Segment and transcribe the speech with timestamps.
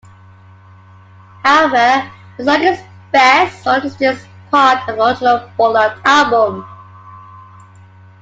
[1.43, 2.79] However, the song is
[3.11, 6.65] best understood as part of the original Bolland album.